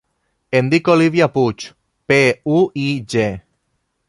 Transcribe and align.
Em 0.59 0.71
dic 0.73 0.89
Olívia 0.93 1.27
Puig: 1.37 1.67
pe, 2.13 2.19
u, 2.57 2.65
i, 2.89 2.89
ge. 3.15 3.29